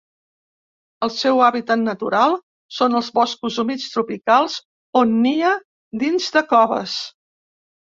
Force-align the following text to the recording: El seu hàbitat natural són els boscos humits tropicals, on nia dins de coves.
El 1.07 1.11
seu 1.15 1.41
hàbitat 1.47 1.83
natural 1.89 2.33
són 2.79 3.01
els 3.03 3.13
boscos 3.21 3.61
humits 3.67 3.87
tropicals, 3.95 4.59
on 5.05 5.17
nia 5.31 5.57
dins 6.07 6.37
de 6.41 6.49
coves. 6.53 7.03